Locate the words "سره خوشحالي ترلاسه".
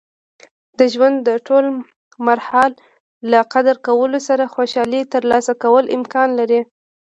4.27-5.53